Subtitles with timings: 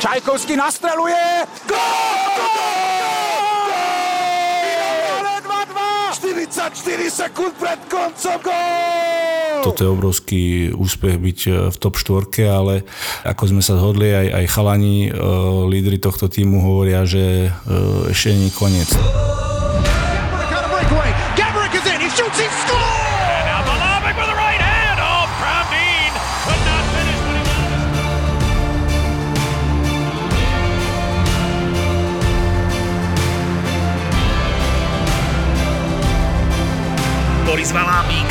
[0.00, 1.44] Čajkovský nastreluje.
[1.68, 2.40] Gól!
[6.50, 6.72] 44
[7.12, 9.60] sekúnd pred koncom gól!
[9.60, 10.42] Toto je obrovský
[10.72, 12.88] úspech byť e, v top 4, ale
[13.28, 15.10] ako sme sa zhodli, aj, aj chalani, e,
[15.68, 18.88] lídry tohto týmu hovoria, že e, ešte nie koniec.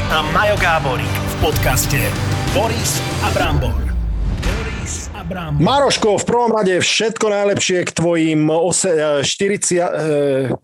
[0.09, 2.01] A Majo Gáborík v podcaste
[2.53, 3.88] Boris a Brambor.
[5.59, 10.57] Maroško, v prvom rade všetko najlepšie k tvojim 40, 40.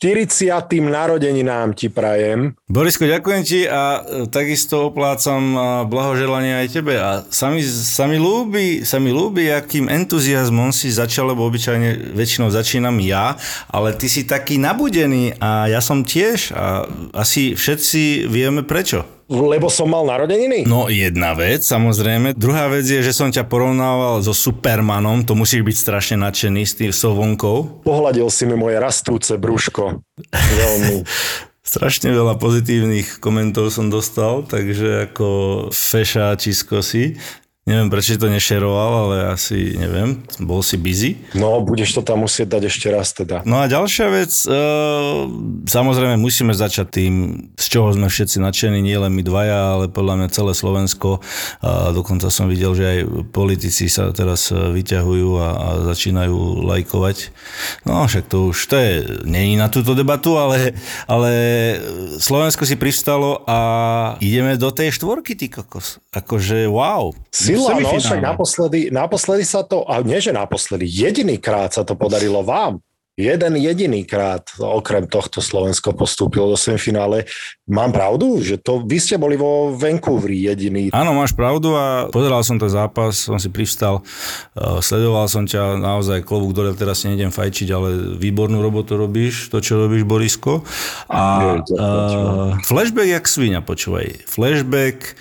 [0.00, 0.80] 40.
[0.80, 2.56] narodeninám ti prajem.
[2.64, 5.52] Borisko, ďakujem ti a e, takisto oplácam
[5.92, 6.96] blahoželanie aj tebe.
[6.96, 12.16] A sa mi, sa mi ľúbi, sa mi ľúbi, akým entuziasmom si začal, lebo obyčajne
[12.16, 13.36] väčšinou začínam ja,
[13.68, 19.70] ale ty si taký nabudený a ja som tiež a asi všetci vieme prečo lebo
[19.70, 20.66] som mal narodeniny?
[20.66, 22.34] No jedna vec, samozrejme.
[22.34, 26.74] Druhá vec je, že som ťa porovnával so Supermanom, to musíš byť strašne nadšený s
[26.74, 27.86] tým sovonkou.
[27.86, 30.02] Pohľadil si mi moje rastúce brúško.
[30.34, 31.06] Veľmi.
[31.60, 35.28] Strašne veľa pozitívnych komentov som dostal, takže ako
[35.70, 37.14] fešáčisko si.
[37.70, 41.22] Neviem, prečo to nešeroval, ale asi, neviem, bol si busy.
[41.38, 43.46] No, budeš to tam musieť dať ešte raz teda.
[43.46, 44.50] No a ďalšia vec, e,
[45.70, 47.14] samozrejme musíme začať tým,
[47.54, 51.22] z čoho sme všetci nadšení, nie len my dvaja, ale podľa mňa celé Slovensko.
[51.62, 52.98] A dokonca som videl, že aj
[53.30, 57.30] politici sa teraz e, vyťahujú a, a začínajú lajkovať.
[57.86, 60.74] No však to už, to je, není na túto debatu, ale,
[61.06, 61.30] ale
[62.18, 63.58] Slovensko si pristalo a
[64.18, 66.02] ideme do tej štvorky, ty kokos.
[66.10, 67.14] Akože wow.
[67.30, 71.94] Sila, no, však naposledy, naposledy sa to, a nie že naposledy, jediný krát sa to
[71.94, 72.82] podarilo vám.
[73.20, 77.28] Jeden jediný krát, okrem tohto Slovensko postúpilo do semifinále.
[77.68, 80.88] Mám pravdu, že to vy ste boli vo Vancouveri jediný.
[80.88, 84.00] Áno, máš pravdu a pozeral som ten zápas, som si pristal,
[84.56, 89.52] uh, sledoval som ťa naozaj klobúk dole, teraz si nejdem fajčiť, ale výbornú robotu robíš,
[89.52, 90.64] to čo robíš Borisko.
[91.12, 94.24] A uh, flashback jak svinia, počúvaj.
[94.24, 95.12] Flashback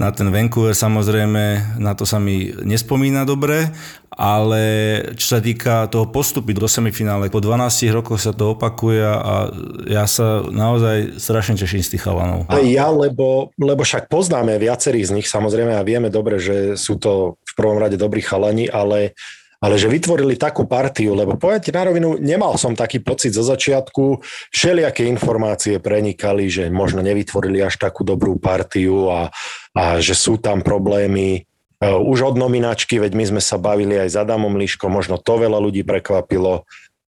[0.00, 3.68] na ten Vancouver samozrejme, na to sa mi nespomína dobre,
[4.08, 4.64] ale
[5.12, 9.52] čo sa týka toho postupy do semifinále, po 12 rokoch sa to opakuje a
[9.84, 12.48] ja sa naozaj strašne teším z tých chalanov.
[12.48, 16.96] A ja, lebo, lebo však poznáme viacerých z nich samozrejme a vieme dobre, že sú
[16.96, 19.12] to v prvom rade dobrí chalani, ale
[19.60, 24.24] ale že vytvorili takú partiu, lebo povedať na rovinu, nemal som taký pocit zo začiatku,
[24.48, 29.28] všelijaké informácie prenikali, že možno nevytvorili až takú dobrú partiu a,
[29.76, 31.44] a že sú tam problémy.
[31.80, 35.40] Uh, už od nominačky, veď my sme sa bavili aj s Adamom Liškom, možno to
[35.40, 36.68] veľa ľudí prekvapilo,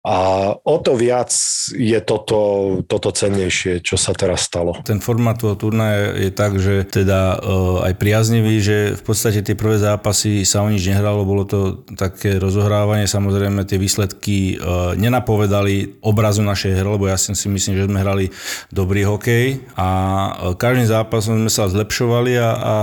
[0.05, 0.17] a
[0.53, 1.33] o to viac
[1.73, 2.39] je toto,
[2.85, 4.77] toto cennejšie, čo sa teraz stalo.
[4.85, 9.57] Ten formát toho turnaja je tak, že teda uh, aj priaznivý, že v podstate tie
[9.57, 15.97] prvé zápasy sa o nič nehralo, bolo to také rozohrávanie, samozrejme tie výsledky uh, nenapovedali
[16.05, 18.29] obrazu našej hry, lebo ja si myslím, že sme hrali
[18.69, 19.89] dobrý hokej a
[20.37, 22.73] uh, každým zápasom sme sa zlepšovali a, a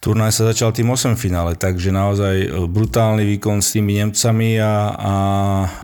[0.00, 5.12] turnaj sa začal tým 8 finále, takže naozaj brutálny výkon s tými Nemcami a, a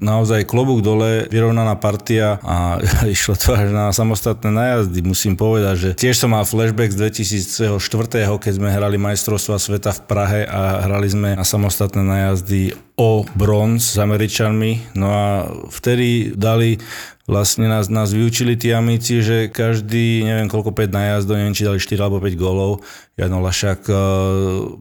[0.01, 5.03] naozaj klobúk klobúk dole, vyrovnaná partia a išlo to až na samostatné najazdy.
[5.03, 10.01] Musím povedať, že tiež som mal flashback z 2004, keď sme hrali majstrovstva sveta v
[10.07, 14.95] Prahe a hrali sme na samostatné najazdy o bronz s Američanmi.
[14.95, 15.27] No a
[15.71, 16.79] vtedy dali
[17.29, 21.79] vlastne nás, nás vyučili tí amici, že každý, neviem koľko 5 najazdov, neviem či dali
[21.79, 22.81] 4 alebo 5 golov.
[23.19, 23.99] Jano Lašak uh,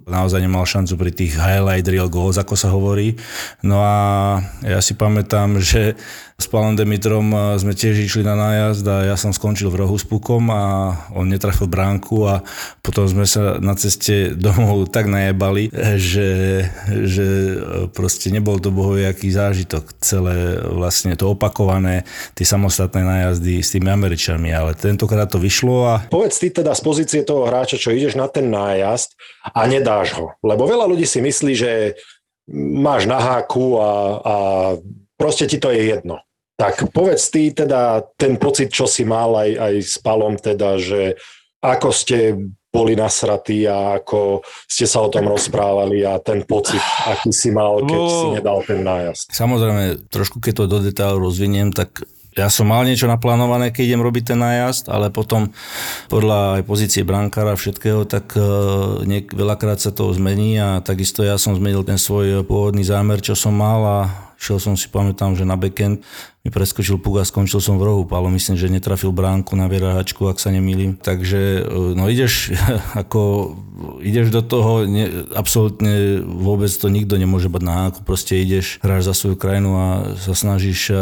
[0.05, 3.17] naozaj nemal šancu pri tých highlight real goals, ako sa hovorí.
[3.65, 5.97] No a ja si pamätám, že
[6.37, 9.97] s Palom Demitrom eh, sme tiež išli na nájazd a ja som skončil v rohu
[9.97, 12.45] s pukom a on netrafil bránku a
[12.85, 16.29] potom sme sa na ceste domov tak najebali, že,
[16.87, 17.27] že
[17.57, 19.97] eh, proste nebol to bohojaký zážitok.
[19.97, 22.05] Celé vlastne to opakované,
[22.37, 26.05] tie samostatné nájazdy s tými Američanmi, ale tentokrát to vyšlo a...
[26.05, 29.15] Povedz ty teda z pozície toho hráča, čo ideš na ten nájazd
[29.55, 30.35] a nedáš ho.
[30.43, 31.71] Lebo veľa ľudí si myslí, že
[32.55, 34.35] máš na háku a, a
[35.19, 36.23] proste ti to je jedno.
[36.57, 41.21] Tak povedz ty teda ten pocit, čo si mal aj, aj s Palom, teda, že
[41.61, 42.33] ako ste
[42.77, 47.81] boli nasratí a ako ste sa o tom rozprávali a ten pocit, aký si mal,
[47.81, 49.33] keď si nedal ten nájazd.
[49.33, 52.05] Samozrejme, trošku keď to do detailu rozviniem, tak
[52.37, 55.49] ja som mal niečo naplánované, keď idem robiť ten nájazd, ale potom
[56.05, 61.41] podľa aj pozície brankára všetkého, tak uh, niek- veľakrát sa to zmení a takisto ja
[61.41, 63.99] som zmenil ten svoj pôvodný zámer, čo som mal a
[64.37, 66.05] šiel som si, pamätám, že na backend
[66.47, 68.07] mi preskočil puk a skončil som v rohu.
[68.07, 70.95] Pálo myslím, že netrafil bránku na vyráhačku, ak sa nemýlim.
[70.95, 72.55] Takže no ideš
[73.01, 73.51] ako
[74.01, 75.05] ideš do toho, ne,
[75.37, 79.85] absolútne vôbec to nikto nemôže bať na háku, proste ideš, hráš za svoju krajinu a
[80.17, 80.93] sa snažíš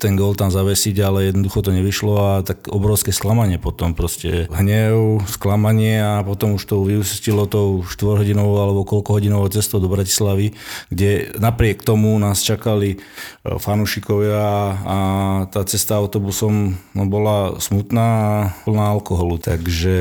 [0.00, 5.20] ten gól tam zavesiť, ale jednoducho to nevyšlo a tak obrovské sklamanie potom proste hnev,
[5.28, 10.56] sklamanie a potom už to vyústilo tou 4 hodinovou alebo koľko hodinovou cestou do Bratislavy,
[10.88, 12.98] kde napriek tomu nás čakali e,
[13.62, 14.42] fanúšikovia
[14.82, 14.98] a
[15.46, 18.30] tá cesta autobusom no, bola smutná a
[18.66, 19.94] plná alkoholu, takže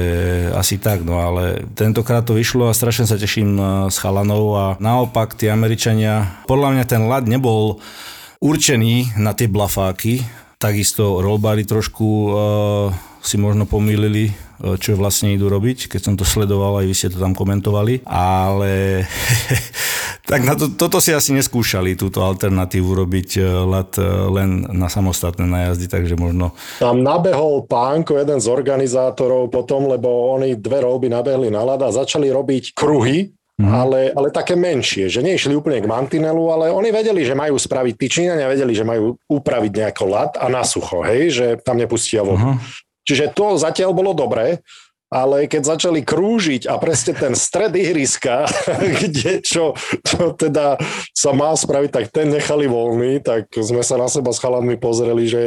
[0.57, 3.63] asi tak, no ale tentokrát to vyšlo a strašne sa teším e,
[3.93, 7.77] s chalanou a naopak tí Američania, podľa mňa ten lad nebol
[8.41, 10.25] určený na tie blafáky,
[10.57, 12.89] takisto rollbary trošku uh,
[13.21, 17.13] si možno pomýlili E, čo vlastne idú robiť, keď som to sledoval, aj vy ste
[17.13, 19.05] to tam komentovali, ale
[20.27, 24.91] tak na to, toto si asi neskúšali, túto alternatívu robiť e, let e, len na
[24.91, 26.51] samostatné najazdy, takže možno...
[26.83, 31.95] Tam nabehol pánko, jeden z organizátorov potom, lebo oni dve rouby nabehli na lada a
[31.95, 33.73] začali robiť kruhy, Mm.
[33.73, 37.93] Ale, ale také menšie, že neišli úplne k mantinelu, ale oni vedeli, že majú spraviť,
[37.97, 42.21] tí Číňania vedeli, že majú upraviť nejako lat a na sucho, hej, že tam nepustia
[42.21, 42.53] vodu.
[42.53, 42.61] Uh-huh.
[43.01, 44.61] Čiže to zatiaľ bolo dobré,
[45.07, 48.43] ale keď začali krúžiť a presne ten stred ihriska,
[49.01, 49.71] kde čo,
[50.03, 50.75] čo teda
[51.15, 55.25] sa mal spraviť, tak ten nechali voľný, tak sme sa na seba s chalanmi pozreli,
[55.27, 55.43] že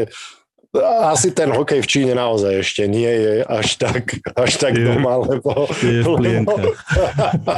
[0.79, 5.19] asi ten hokej v Číne naozaj ešte nie je až tak, až tak je, doma,
[5.19, 5.67] lebo...
[5.83, 6.55] Je lebo...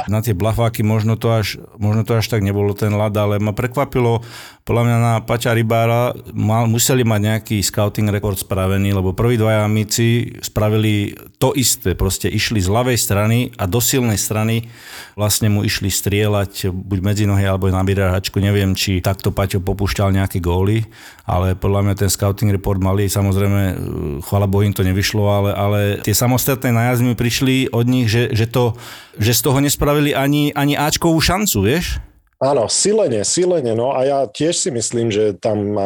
[0.09, 3.53] Na tie blafáky možno to, až, možno to až tak nebolo ten ľad, ale ma
[3.53, 4.25] prekvapilo,
[4.63, 9.67] podľa mňa na Paťa Rybára mal, museli mať nejaký scouting rekord spravený, lebo prví dvaja
[9.67, 14.71] amici spravili to isté, proste išli z ľavej strany a do silnej strany
[15.19, 20.15] vlastne mu išli strieľať buď medzi nohy alebo na vyráhačku, neviem, či takto Paťo popúšťal
[20.15, 20.87] nejaké góly,
[21.27, 23.75] ale podľa mňa ten scouting report mali, samozrejme, e,
[24.23, 28.31] chvala Bohu im to nevyšlo, ale, ale tie samostatné najazdy mi prišli od nich, že,
[28.35, 28.75] že, to,
[29.15, 31.97] že z toho nespravili ani, ani Ačkovú šancu, vieš?
[32.43, 35.79] Áno, silenie, silenie, no a ja tiež si myslím, že tam,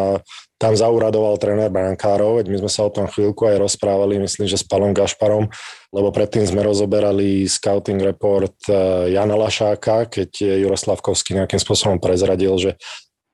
[0.58, 4.58] tam zauradoval tréner brankárov, veď my sme sa o tom chvíľku aj rozprávali, myslím, že
[4.58, 5.46] s Palom Gašparom,
[5.94, 12.74] lebo predtým sme rozoberali scouting report e, Jana Lašáka, keď Juroslavkovský nejakým spôsobom prezradil, že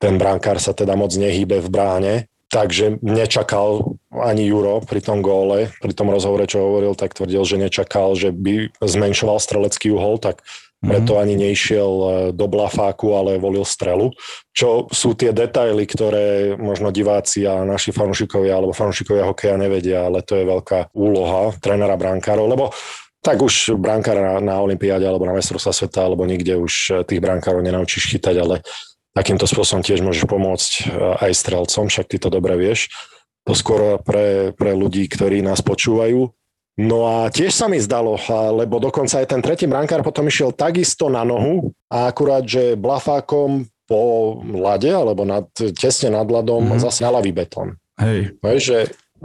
[0.03, 2.13] ten brankár sa teda moc nehýbe v bráne,
[2.53, 7.57] takže nečakal ani Juro pri tom góle, pri tom rozhovore, čo hovoril, tak tvrdil, že
[7.57, 10.45] nečakal, že by zmenšoval strelecký uhol, tak
[10.83, 14.11] preto ani nešiel e, do blafáku, ale volil strelu.
[14.51, 20.21] Čo sú tie detaily, ktoré možno diváci a naši fanúšikovia alebo fanúšikovia hokeja nevedia, ale
[20.27, 22.75] to je veľká úloha trénera brankárov, lebo
[23.23, 27.23] tak už brankár na, na Olympiáde alebo na mestrovstva sveta alebo nikde už e, tých
[27.23, 28.59] brankárov nenaučíš chytať, ale
[29.13, 30.81] takýmto spôsobom tiež môžeš pomôcť e,
[31.29, 32.89] aj strelcom, však ty to dobre vieš.
[33.45, 36.31] To skôr pre, pre ľudí, ktorí nás počúvajú.
[36.73, 38.17] No a tiež sa mi zdalo,
[38.57, 43.69] lebo dokonca aj ten tretí brankár potom išiel takisto na nohu a akurát, že blafákom
[43.85, 44.01] po
[44.41, 46.81] lade, alebo nad, tesne nad ľadom mm-hmm.
[46.81, 47.77] zase na betón.
[48.01, 48.41] Hej.
[48.41, 48.77] Vieš, že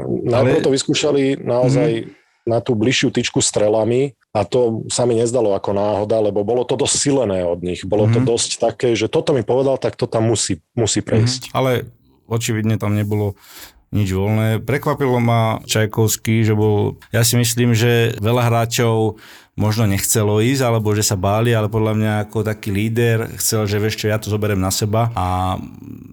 [0.05, 0.67] najprv Ale...
[0.67, 2.45] to vyskúšali naozaj mm-hmm.
[2.53, 6.79] na tú bližšiu tyčku strelami a to sa mi nezdalo ako náhoda, lebo bolo to
[6.79, 7.83] dosť silené od nich.
[7.83, 8.23] Bolo mm-hmm.
[8.23, 11.51] to dosť také, že toto mi povedal, tak to tam musí, musí prejsť.
[11.51, 11.59] Mm-hmm.
[11.59, 11.91] Ale
[12.31, 13.35] očividne tam nebolo
[13.91, 14.63] nič voľné.
[14.63, 19.19] Prekvapilo ma Čajkovský, že bol, ja si myslím, že veľa hráčov
[19.59, 23.83] možno nechcelo ísť, alebo že sa báli, ale podľa mňa ako taký líder chcel, že
[23.83, 25.59] vieš čo, ja to zoberiem na seba a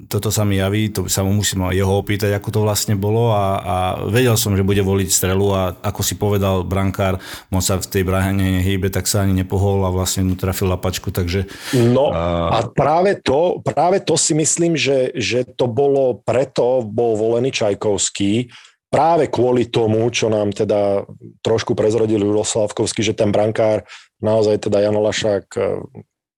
[0.10, 3.46] toto sa mi javí, to sa mu musím jeho opýtať, ako to vlastne bolo a,
[3.62, 3.76] a
[4.10, 7.22] vedel som, že bude voliť strelu a ako si povedal brankár,
[7.54, 11.14] moc sa v tej bráne nehýbe, tak sa ani nepohol a vlastne mu trafil lapačku,
[11.14, 11.46] takže...
[11.78, 17.54] No a práve to, práve to si myslím, že, že to bolo preto, bol volený
[17.54, 18.50] Čajkovský,
[18.96, 21.04] práve kvôli tomu, čo nám teda
[21.44, 23.84] trošku prezrodil Juroslavkovský, že ten brankár
[24.24, 25.84] naozaj teda Jan Lašák eh,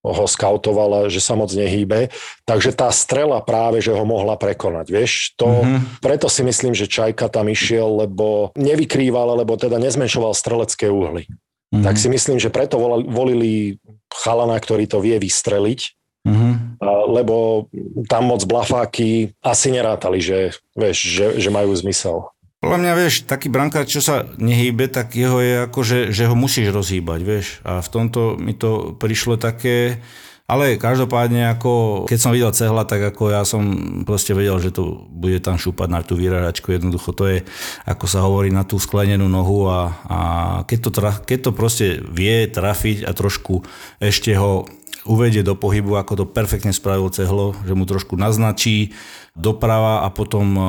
[0.02, 2.10] ho skautovala, že sa moc nehýbe.
[2.48, 4.88] Takže tá strela práve, že ho mohla prekonať.
[4.90, 6.02] Vieš, to, mm-hmm.
[6.02, 11.28] preto si myslím, že Čajka tam išiel, lebo nevykrýval, lebo teda nezmenšoval strelecké uhly.
[11.28, 11.84] Mm-hmm.
[11.84, 15.80] Tak si myslím, že preto volili chalana, ktorý to vie vystreliť,
[16.24, 16.80] mm-hmm.
[17.12, 17.68] lebo
[18.08, 22.32] tam moc blafáky asi nerátali, že, vieš, že, že majú zmysel.
[22.58, 26.34] Podľa mňa, vieš, taký brankár, čo sa nehýbe, tak jeho je ako, že, že ho
[26.34, 27.62] musíš rozhýbať, vieš.
[27.62, 30.02] A v tomto mi to prišlo také,
[30.48, 33.68] Ale každopádne, ako, keď som videl cehla, tak ako ja som
[34.08, 36.72] proste vedel, že to bude tam šúpať na tú vyrážačku.
[36.72, 37.38] Jednoducho to je,
[37.84, 40.20] ako sa hovorí, na tú sklenenú nohu a, a
[40.64, 43.68] keď, to traf, keď to proste vie trafiť a trošku
[44.00, 44.64] ešte ho
[45.08, 48.94] uvedie do pohybu, ako to perfektne spravil cehlo, že mu trošku naznačí
[49.34, 50.66] doprava a potom uh,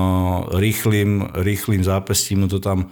[0.57, 2.89] rýchlým, rýchlým zápestím mu to tam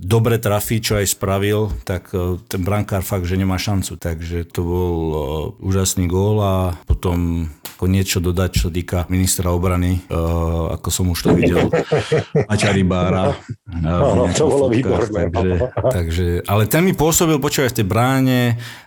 [0.00, 3.94] dobre trafí, čo aj spravil, tak uh, ten brankár fakt, že nemá šancu.
[3.94, 5.18] Takže to bol uh,
[5.62, 11.20] úžasný gól a potom ako niečo dodať, čo týka ministra obrany, uh, ako som už
[11.26, 11.68] to videl,
[12.48, 13.34] Maťa Rybára.
[13.66, 15.28] No, to bolo výborné.
[15.30, 15.54] Takže,
[15.92, 18.40] takže, ale ten mi pôsobil, počúvaj, v tej bráne,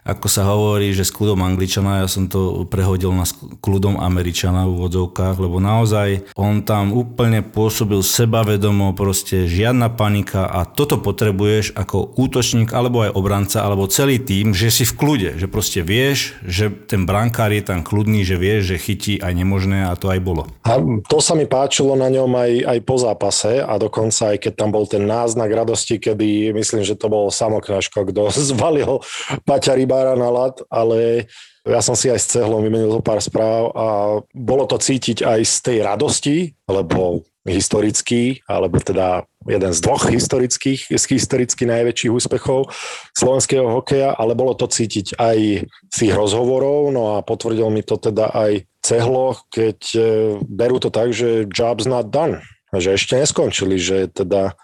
[0.07, 3.27] ako sa hovorí, že s kľudom Angličana, ja som to prehodil na
[3.59, 10.63] kľudom Američana v úvodzovkách, lebo naozaj on tam úplne pôsobil sebavedomo, proste žiadna panika a
[10.65, 15.47] toto potrebuješ ako útočník, alebo aj obranca, alebo celý tým, že si v kľude, že
[15.49, 19.93] proste vieš, že ten brankár je tam kľudný, že vieš, že chytí aj nemožné a
[19.95, 20.49] to aj bolo.
[20.65, 24.53] A to sa mi páčilo na ňom aj, aj po zápase a dokonca aj keď
[24.57, 28.99] tam bol ten náznak radosti, kedy myslím, že to bol Samoknaško, kto zvalil
[29.47, 31.29] Paťa Rybára na lat, ale
[31.67, 33.87] ja som si aj s cehlom vymenil zo pár správ a
[34.31, 40.91] bolo to cítiť aj z tej radosti, lebo historický, alebo teda jeden z dvoch historických,
[40.91, 42.67] z historicky najväčších úspechov
[43.15, 47.95] slovenského hokeja, ale bolo to cítiť aj z tých rozhovorov, no a potvrdil mi to
[47.95, 50.01] teda aj Cehlo, keď e,
[50.43, 52.39] berú to tak, že job's not done,
[52.75, 54.55] že ešte neskončili, že teda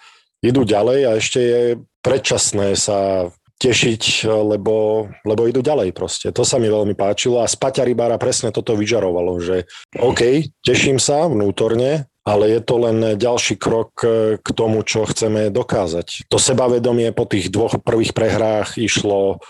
[0.44, 1.62] idú ďalej a ešte je
[2.04, 3.32] predčasné sa
[3.64, 6.36] tešiť, lebo, lebo idú ďalej proste.
[6.36, 9.64] To sa mi veľmi páčilo a z Paťa Rybára presne toto vyžarovalo, že
[10.04, 14.08] OK, teším sa vnútorne, ale je to len ďalší krok e,
[14.40, 16.32] k tomu, čo chceme dokázať.
[16.32, 19.44] To sebavedomie po tých dvoch prvých prehrách išlo,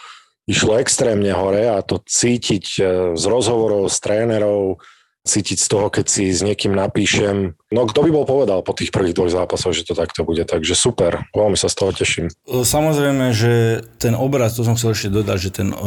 [0.49, 2.81] išlo extrémne hore a to cítiť e,
[3.13, 4.81] z rozhovorov s trénerov,
[5.23, 7.55] cítiť z toho, keď si s niekým napíšem.
[7.71, 10.75] No kto by bol povedal po tých prvých dvoch zápasoch, že to takto bude, takže
[10.75, 12.27] super, veľmi sa z toho teším.
[12.43, 15.79] Samozrejme, že ten obraz, to som chcel ešte dodať, že ten uh,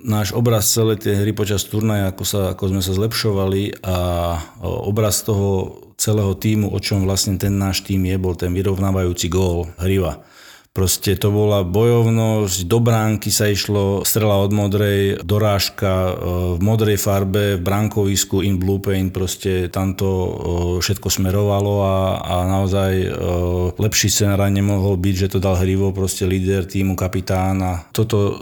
[0.00, 3.96] náš obraz celé tie hry počas turnaja, ako, sa, ako sme sa zlepšovali a
[4.40, 9.28] uh, obraz toho celého týmu, o čom vlastne ten náš tým je, bol ten vyrovnávajúci
[9.28, 10.24] gól Hriva
[10.76, 16.12] Proste to bola bojovnosť, do bránky sa išlo, strela od modrej, dorážka e,
[16.52, 20.28] v modrej farbe, v bránkovisku, in blue paint, proste tamto e,
[20.84, 23.08] všetko smerovalo a, a naozaj e,
[23.80, 28.36] lepší scenár nemohol byť, že to dal Hrivo, proste líder týmu, kapitán a toto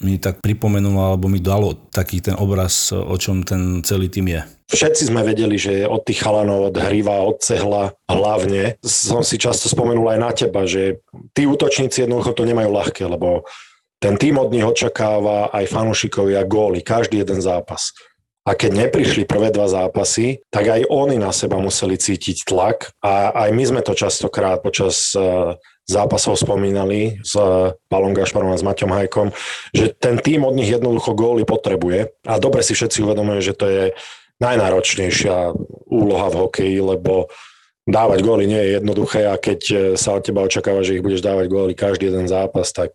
[0.00, 4.40] mi tak pripomenulo, alebo mi dalo taký ten obraz, o čom ten celý tým je.
[4.70, 9.66] Všetci sme vedeli, že od tých chalanov, od hriva, od cehla hlavne, som si často
[9.66, 11.02] spomenul aj na teba, že
[11.34, 13.44] tí útočníci jednoducho to nemajú ľahké, lebo
[14.00, 17.92] ten tým od nich očakáva aj fanúšikovia góly, každý jeden zápas.
[18.48, 23.36] A keď neprišli prvé dva zápasy, tak aj oni na seba museli cítiť tlak a
[23.46, 25.54] aj my sme to častokrát počas eh,
[25.90, 29.28] zápasov spomínali s eh, Palom Gašparom a s Maťom Hajkom,
[29.74, 33.66] že ten tým od nich jednoducho góly potrebuje a dobre si všetci uvedomujú, že to
[33.66, 33.84] je
[34.40, 35.52] najnáročnejšia
[35.90, 37.28] úloha v hokeji, lebo
[37.84, 41.26] dávať góly nie je jednoduché a keď eh, sa od teba očakáva, že ich budeš
[41.26, 42.94] dávať góly každý jeden zápas, tak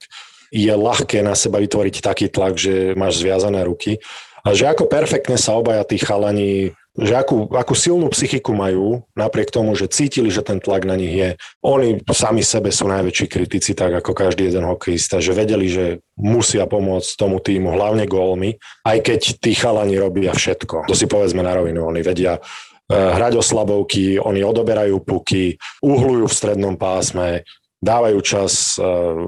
[0.56, 4.00] je ľahké na seba vytvoriť taký tlak, že máš zviazané ruky.
[4.46, 9.52] A že ako perfektne sa obaja tí chalani že akú, akú silnú psychiku majú, napriek
[9.52, 11.30] tomu, že cítili, že ten tlak na nich je.
[11.60, 15.86] Oni sami sebe sú najväčší kritici, tak ako každý jeden hokejista, že vedeli, že
[16.16, 18.56] musia pomôcť tomu týmu, hlavne gólmi,
[18.88, 20.88] aj keď tí chalani robia všetko.
[20.88, 26.32] To si povedzme na rovinu, oni vedia eh, hrať o slabovky, oni odoberajú puky, uhlujú
[26.32, 27.44] v strednom pásme,
[27.84, 28.84] dávajú čas eh,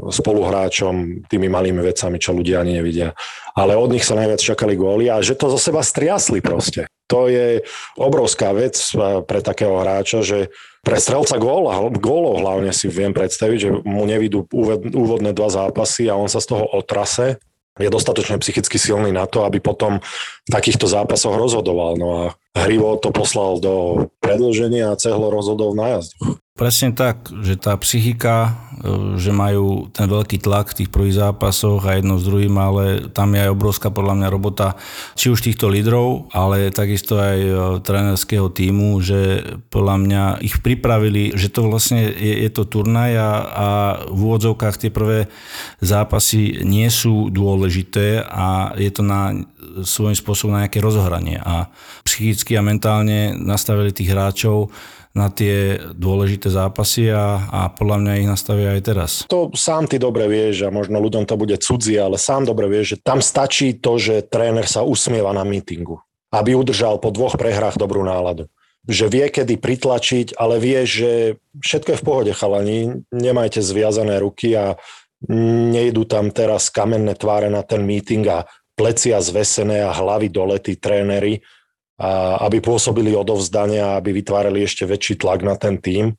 [0.07, 3.11] spoluhráčom tými malými vecami, čo ľudia ani nevidia.
[3.59, 6.87] Ale od nich sa najviac čakali góly a že to zo seba striasli proste.
[7.07, 7.63] To je
[7.95, 8.75] obrovská vec
[9.23, 10.51] pre takého hráča, že
[10.83, 14.43] pre strelca góla, gólov hlavne si viem predstaviť, že mu nevidú
[14.91, 17.39] úvodné dva zápasy a on sa z toho otrase
[17.77, 20.01] je dostatočne psychicky silný na to, aby potom
[20.45, 21.93] v takýchto zápasoch rozhodoval.
[21.97, 22.23] No a
[22.57, 26.41] Hrivo to poslal do predlženia a cehlo rozhodol na jazdu.
[26.57, 31.85] Presne tak, že tá psychika, e, že majú ten veľký tlak v tých prvých zápasoch
[31.85, 34.73] a jedno s druhým, ale tam je aj obrovská podľa mňa robota
[35.13, 37.51] či už týchto lídrov, ale takisto aj e,
[37.85, 43.31] trénerského týmu, že podľa mňa ich pripravili, že to vlastne je, je to turnaj a,
[43.45, 43.67] a
[44.09, 45.29] v úvodzovkách tie prvé
[45.85, 49.45] zápasy nie sú dôležité a je to na
[49.85, 51.69] svojím spôsobom na nejaké rozhranie a
[52.01, 54.73] psychicky a mentálne nastavili tých hráčov
[55.15, 59.11] na tie dôležité zápasy a, a podľa mňa ich nastavia aj teraz.
[59.31, 62.95] To sám ty dobre vieš a možno ľuďom to bude cudzie, ale sám dobre vieš,
[62.95, 66.01] že tam stačí to, že tréner sa usmieva na mítingu,
[66.33, 68.49] aby udržal po dvoch prehrách dobrú náladu.
[68.87, 71.11] Že vie, kedy pritlačiť, ale vie, že
[71.59, 74.79] všetko je v pohode, chalani, nemajte zviazané ruky a
[75.27, 78.47] nejdu tam teraz kamenné tváre na ten meeting a
[78.77, 81.41] plecia zvesené a hlavy dole tí tréneri,
[81.97, 86.13] a aby pôsobili odovzdania, aby vytvárali ešte väčší tlak na ten tým.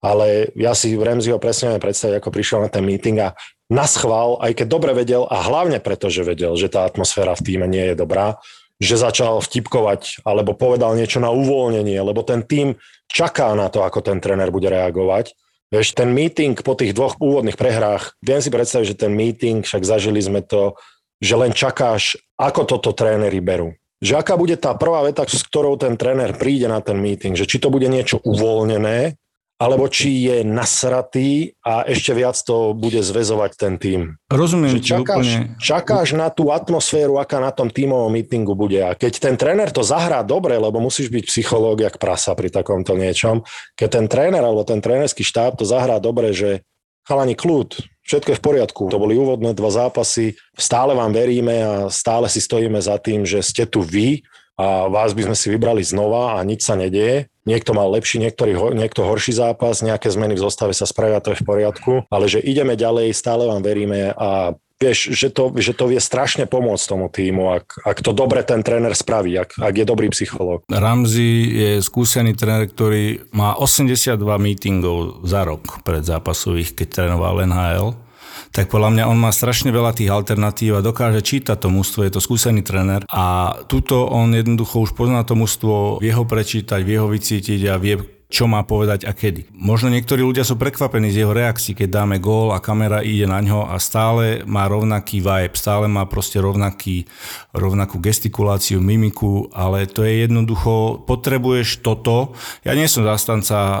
[0.00, 3.34] Ale ja si Remziho presne predstaviť, ako prišiel na ten meeting a
[3.68, 7.44] na schvál, aj keď dobre vedel a hlavne preto, že vedel, že tá atmosféra v
[7.44, 8.40] týme nie je dobrá,
[8.80, 12.78] že začal vtipkovať alebo povedal niečo na uvoľnenie, lebo ten tým
[13.10, 15.34] čaká na to, ako ten tréner bude reagovať.
[15.68, 19.84] Vieš, ten meeting po tých dvoch úvodných prehrách, viem si predstaviť, že ten meeting, však
[19.84, 20.72] zažili sme to,
[21.20, 23.76] že len čakáš, ako toto tréneri berú.
[23.98, 27.50] Že aká bude tá prvá veta, s ktorou ten tréner príde na ten meeting, že
[27.50, 29.18] či to bude niečo uvoľnené,
[29.58, 34.14] alebo či je nasratý a ešte viac to bude zväzovať ten tým.
[34.30, 35.58] Rozumiem že čakáš, úplne.
[35.58, 38.78] čakáš na tú atmosféru, aká na tom tímovom mítingu bude.
[38.78, 42.94] A keď ten tréner to zahrá dobre, lebo musíš byť psychológ jak prasa pri takomto
[42.94, 43.42] niečom,
[43.74, 46.62] keď ten tréner alebo ten trénerský štáb to zahrá dobre, že
[47.02, 48.82] chalani kľud, všetko je v poriadku.
[48.88, 53.44] To boli úvodné dva zápasy, stále vám veríme a stále si stojíme za tým, že
[53.44, 54.24] ste tu vy
[54.58, 57.30] a vás by sme si vybrali znova a nič sa nedieje.
[57.46, 61.40] Niekto mal lepší, niektorý, niekto horší zápas, nejaké zmeny v zostave sa spravia, to je
[61.40, 65.90] v poriadku, ale že ideme ďalej, stále vám veríme a vieš, že to, že to
[65.90, 69.84] vie strašne pomôcť tomu týmu, ak, ak to dobre ten tréner spraví, ak, ak je
[69.84, 70.62] dobrý psychológ.
[70.70, 78.08] Ramzi je skúsený tréner, ktorý má 82 meetingov za rok pred zápasových, keď trénoval NHL
[78.48, 82.16] tak podľa mňa on má strašne veľa tých alternatív a dokáže čítať to mústvo, je
[82.16, 86.96] to skúsený tréner a tuto on jednoducho už pozná to mústvo, vie ho prečítať, vie
[86.96, 89.48] ho vycítiť a vie čo má povedať a kedy.
[89.56, 93.40] Možno niektorí ľudia sú prekvapení z jeho reakcií, keď dáme gól a kamera ide na
[93.40, 97.08] ňo a stále má rovnaký vibe, stále má proste rovnaký,
[97.56, 102.36] rovnakú gestikuláciu, mimiku, ale to je jednoducho, potrebuješ toto.
[102.68, 103.56] Ja nie som zastanca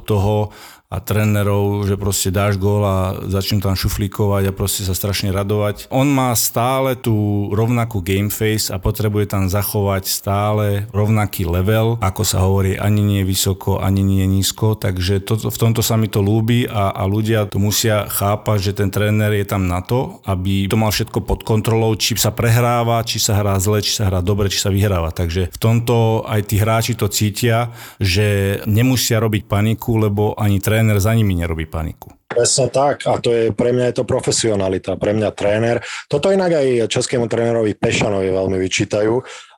[0.00, 5.34] toho, a trénerov, že proste dáš gól a začnú tam šuflíkovať a proste sa strašne
[5.34, 5.90] radovať.
[5.90, 12.22] On má stále tú rovnakú game face a potrebuje tam zachovať stále rovnaký level, ako
[12.22, 16.22] sa hovorí, ani nie vysoko, ani nie nízko, takže to, v tomto sa mi to
[16.22, 20.70] ľúbi a, a ľudia to musia chápať, že ten tréner je tam na to, aby
[20.70, 24.22] to mal všetko pod kontrolou, či sa prehráva, či sa hrá zle, či sa hrá
[24.22, 25.10] dobre, či sa vyhráva.
[25.10, 30.75] Takže v tomto aj tí hráči to cítia, že nemusia robiť paniku, lebo ani tréner
[30.76, 32.12] tréner za nimi nerobí paniku.
[32.28, 35.80] Presne tak a to je, pre mňa je to profesionalita, pre mňa tréner.
[36.04, 39.14] Toto inak aj českému trénerovi Pešanovi veľmi vyčítajú,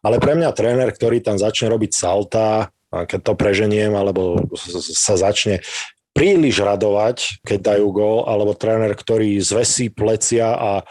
[0.07, 4.47] ale pre mňa tréner, ktorý tam začne robiť salta, keď to preženiem, alebo
[4.95, 5.59] sa začne
[6.15, 10.85] príliš radovať, keď dajú gól, alebo tréner, ktorý zvesí plecia a e,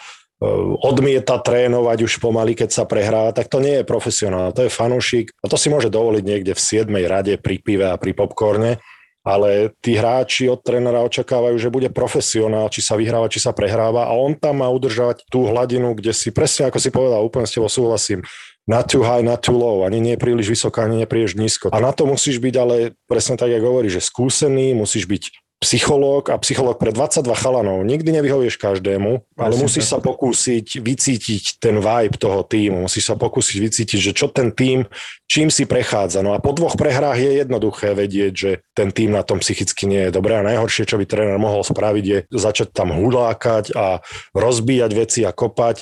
[0.83, 5.31] odmieta trénovať už pomaly, keď sa prehráva, tak to nie je profesionál, to je fanúšik
[5.39, 6.91] a to si môže dovoliť niekde v 7.
[7.07, 8.79] rade pri pive a pri popcorne
[9.27, 14.07] ale tí hráči od trénera očakávajú, že bude profesionál, či sa vyhráva, či sa prehráva
[14.07, 17.59] a on tam má udržať tú hladinu, kde si presne ako si povedal, úplne s
[17.59, 18.23] tebou súhlasím,
[18.71, 21.67] not too high, not too low, ani nie príliš vysoká, ani nie príliš nízko.
[21.75, 26.29] A na to musíš byť ale presne tak, ako hovorí, že skúsený, musíš byť psychológ
[26.29, 27.81] a psychológ pre 22 chalanov.
[27.81, 32.85] Nikdy nevyhovieš každému, ale musíš sa pokúsiť vycítiť ten vibe toho týmu.
[32.85, 34.85] Musíš sa pokúsiť vycítiť, že čo ten tým,
[35.25, 36.21] čím si prechádza.
[36.21, 40.07] No a po dvoch prehrách je jednoduché vedieť, že ten tým na tom psychicky nie
[40.07, 40.37] je dobré.
[40.37, 44.05] A najhoršie, čo by tréner mohol spraviť, je začať tam hulákať a
[44.37, 45.81] rozbíjať veci a kopať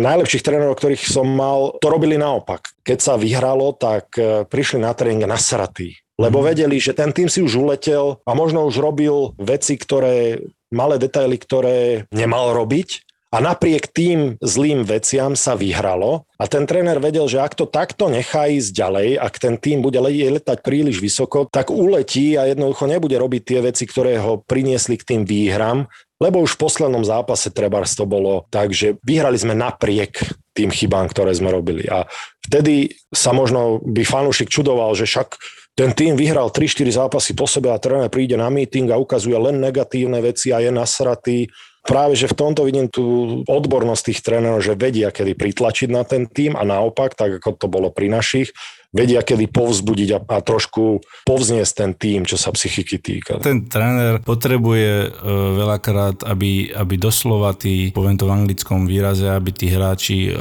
[0.00, 2.72] najlepších trénerov, ktorých som mal, to robili naopak.
[2.82, 7.40] Keď sa vyhralo, tak eh, prišli na tréning nasratí lebo vedeli, že ten tým si
[7.40, 13.04] už uletel a možno už robil veci, ktoré, malé detaily, ktoré nemal robiť.
[13.32, 16.28] A napriek tým zlým veciam sa vyhralo.
[16.36, 19.96] A ten tréner vedel, že ak to takto nechá ísť ďalej, ak ten tým bude
[19.96, 25.16] letať príliš vysoko, tak uletí a jednoducho nebude robiť tie veci, ktoré ho priniesli k
[25.16, 25.88] tým výhram,
[26.20, 30.22] lebo už v poslednom zápase trebárs to bolo tak, že vyhrali sme napriek
[30.52, 31.88] tým chybám, ktoré sme robili.
[31.88, 32.04] A
[32.44, 35.40] vtedy sa možno by fanúšik čudoval, že však
[35.72, 39.56] ten tým vyhral 3-4 zápasy po sebe a tréner príde na meeting a ukazuje len
[39.56, 41.48] negatívne veci a je nasratý.
[41.82, 46.28] práve, že v tomto vidím tú odbornosť tých trénerov, že vedia, kedy pritlačiť na ten
[46.28, 48.52] tým a naopak, tak ako to bolo pri našich,
[48.92, 53.40] vedia kedy povzbudiť a, a trošku povzniesť ten tým, čo sa psychiky týka.
[53.40, 55.08] Ten tréner potrebuje e,
[55.56, 60.32] veľakrát, aby, aby doslova tí, poviem to v anglickom výraze, aby tí hráči e,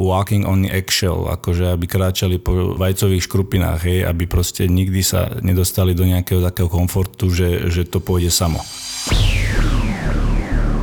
[0.00, 5.92] walking on eggshell, akože aby kráčali po vajcových škrupinách, hej, aby proste nikdy sa nedostali
[5.92, 8.64] do nejakého takého komfortu, že, že to pôjde samo.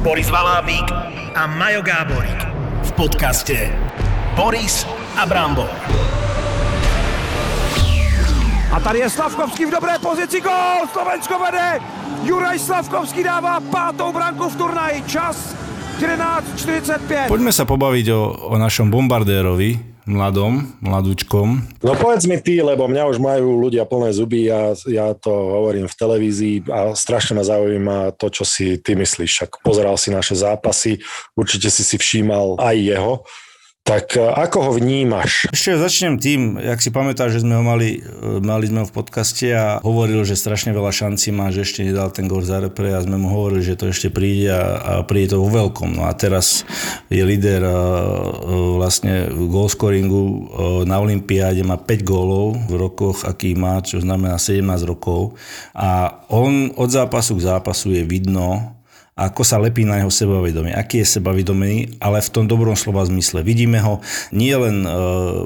[0.06, 0.88] Boris Valábík
[1.34, 2.42] a Majo Gáborík
[2.86, 3.74] v podcaste
[4.38, 4.86] Boris
[5.18, 6.27] a Brambor.
[8.72, 10.84] A tady je Slavkovský v dobré pozici, gol!
[10.92, 11.80] Slovensko vede!
[12.28, 14.98] Juraj Slavkovský dává pátou branku v turnaji.
[15.08, 15.56] Čas
[16.04, 17.32] 11.45.
[17.32, 21.64] Poďme sa pobaviť o, o našom bombardérovi, mladom, mladúčkom.
[21.80, 25.88] No povedz mi ty, lebo mňa už majú ľudia plné zuby a ja to hovorím
[25.88, 29.32] v televízii a strašne ma zaujíma to, čo si ty myslíš.
[29.32, 31.00] Však pozeral si naše zápasy,
[31.40, 33.24] určite si si všímal aj jeho.
[33.88, 35.48] Tak e, ako ho vnímaš?
[35.56, 38.92] Ešte začnem tým, jak si pamätáš, že sme ho mali, e, mali sme ho v
[38.92, 42.92] podcaste a hovoril, že strašne veľa šancí má, že ešte nedal ten gol za repre
[42.92, 45.96] a sme mu hovorili, že to ešte príde a, a príde to vo veľkom.
[45.96, 46.68] No a teraz
[47.08, 47.72] je líder e,
[48.76, 50.52] vlastne v goalscoringu
[50.84, 55.40] na Olympiáde, má 5 gólov v rokoch, aký má, čo znamená 17 rokov
[55.72, 58.77] a on od zápasu k zápasu je vidno,
[59.18, 63.42] ako sa lepí na jeho sebavedomie, aký je sebavedomý, ale v tom dobrom slova zmysle.
[63.42, 63.98] Vidíme ho
[64.30, 64.90] nie len e,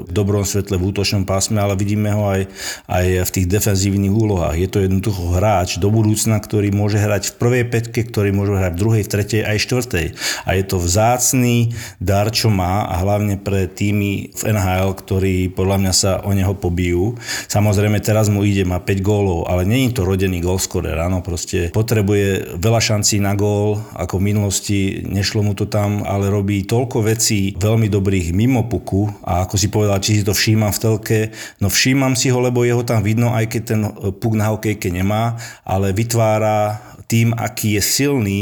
[0.04, 2.52] v dobrom svetle v útočnom pásme, ale vidíme ho aj,
[2.84, 4.60] aj v tých defenzívnych úlohách.
[4.60, 8.72] Je to jednoducho hráč do budúcna, ktorý môže hrať v prvej petke, ktorý môže hrať
[8.76, 10.06] v druhej, v tretej aj štvrtej.
[10.44, 15.76] A je to vzácný dar, čo má a hlavne pre týmy v NHL, ktorí podľa
[15.80, 17.16] mňa sa o neho pobijú.
[17.48, 22.58] Samozrejme teraz mu ide, má 5 gólov, ale je to rodený gólskorer, áno, proste potrebuje
[22.60, 27.06] veľa šancí na gól, bol, ako v minulosti, nešlo mu to tam, ale robí toľko
[27.06, 31.18] vecí veľmi dobrých mimo puku a ako si povedal, či si to všímam v telke,
[31.62, 33.80] no všímam si ho, lebo jeho tam vidno, aj keď ten
[34.18, 38.40] puk na hokejke nemá, ale vytvára tým, aký je silný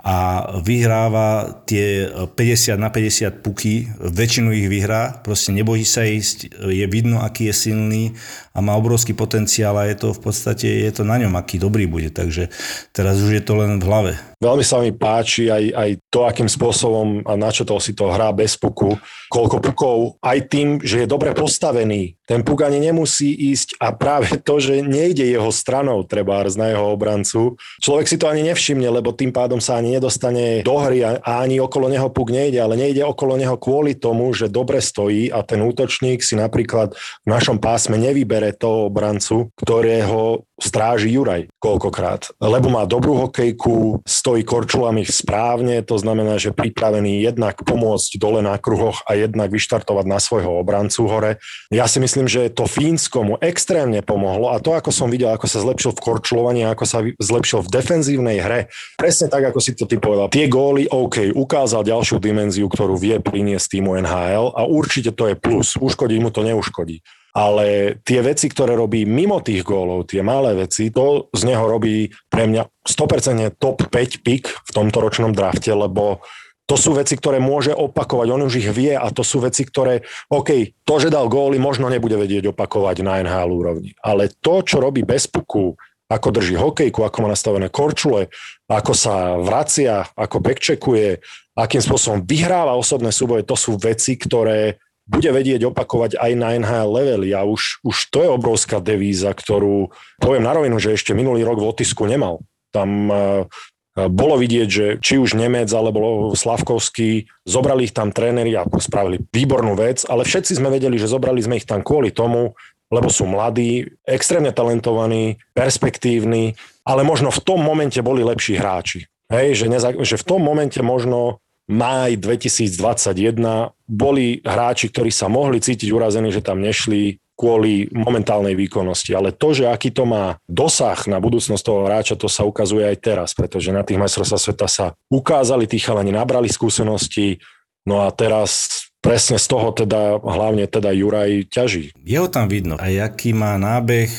[0.00, 6.86] a vyhráva tie 50 na 50 puky, väčšinu ich vyhrá, proste nebojí sa ísť, je
[6.88, 8.04] vidno, aký je silný
[8.50, 11.86] a má obrovský potenciál a je to v podstate, je to na ňom, aký dobrý
[11.86, 12.50] bude, takže
[12.90, 14.12] teraz už je to len v hlave.
[14.40, 18.32] Veľmi sa mi páči aj, aj to, akým spôsobom a na to si to hrá
[18.32, 18.96] bez puku,
[19.28, 22.16] koľko pukov, aj tým, že je dobre postavený.
[22.24, 26.96] Ten puk ani nemusí ísť a práve to, že nejde jeho stranou treba na jeho
[26.96, 27.60] obrancu.
[27.84, 31.44] Človek si to ani nevšimne, lebo tým pádom sa ani nedostane do hry a, a
[31.44, 35.44] ani okolo neho puk nejde, ale nejde okolo neho kvôli tomu, že dobre stojí a
[35.44, 38.00] ten útočník si napríklad v našom pásme
[38.40, 42.36] nevybere toho obrancu, ktorého stráži Juraj koľkokrát.
[42.36, 48.60] Lebo má dobrú hokejku, stojí korčulami správne, to znamená, že pripravený jednak pomôcť dole na
[48.60, 51.40] kruhoch a jednak vyštartovať na svojho obrancu hore.
[51.72, 55.48] Ja si myslím, že to Fínsko mu extrémne pomohlo a to, ako som videl, ako
[55.48, 58.60] sa zlepšil v korčulovaní, ako sa zlepšil v defenzívnej hre,
[59.00, 60.28] presne tak, ako si to ty povedal.
[60.28, 65.34] Tie góly, OK, ukázal ďalšiu dimenziu, ktorú vie priniesť týmu NHL a určite to je
[65.40, 65.80] plus.
[65.80, 67.00] Uškodí mu to neuškodí
[67.34, 72.10] ale tie veci, ktoré robí mimo tých gólov, tie malé veci, to z neho robí
[72.26, 76.22] pre mňa 100% top 5 pick v tomto ročnom drafte, lebo
[76.70, 80.06] to sú veci, ktoré môže opakovať, on už ich vie a to sú veci, ktoré,
[80.30, 84.78] OK, to, že dal góly, možno nebude vedieť opakovať na NHL úrovni, ale to, čo
[84.78, 85.74] robí bez puku,
[86.10, 88.30] ako drží hokejku, ako má nastavené korčule,
[88.66, 91.22] ako sa vracia, ako backcheckuje,
[91.54, 94.78] akým spôsobom vyhráva osobné súboje, to sú veci, ktoré
[95.10, 99.90] bude vedieť opakovať aj na NHL levely a už, už to je obrovská devíza, ktorú
[100.22, 102.46] poviem na rovinu, že ešte minulý rok v Otisku nemal.
[102.70, 103.50] Tam uh,
[103.98, 109.74] bolo vidieť, že či už Nemec alebo Slavkovský, zobrali ich tam tréneri a spravili výbornú
[109.74, 112.54] vec, ale všetci sme vedeli, že zobrali sme ich tam kvôli tomu,
[112.90, 116.54] lebo sú mladí, extrémne talentovaní, perspektívni,
[116.86, 119.10] ale možno v tom momente boli lepší hráči.
[119.30, 121.38] Hej, že, neza, že v tom momente možno
[121.70, 129.16] máj 2021 boli hráči, ktorí sa mohli cítiť urazení, že tam nešli kvôli momentálnej výkonnosti.
[129.16, 132.96] Ale to, že aký to má dosah na budúcnosť toho hráča, to sa ukazuje aj
[133.00, 137.40] teraz, pretože na tých majstrovstvách sveta sa ukázali, tí chalani nabrali skúsenosti,
[137.88, 141.96] no a teraz presne z toho teda hlavne teda Juraj ťaží.
[142.04, 142.76] Jeho tam vidno.
[142.76, 144.12] A aký má nábeh,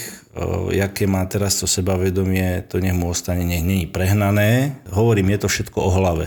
[0.72, 4.80] jaké má teraz to sebavedomie, to nech mu ostane, nech není prehnané.
[4.88, 6.26] Hovorím, je to všetko o hlave.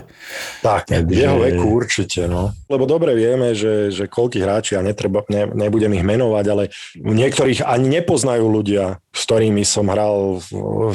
[0.60, 1.08] Tak, Takže...
[1.08, 2.52] v jeho veku určite, no.
[2.68, 6.68] Lebo dobre vieme, že, že koľkých hráči, a netreba, ne, nebudem ich menovať, ale
[7.00, 10.44] niektorých ani nepoznajú ľudia, s ktorými som hral,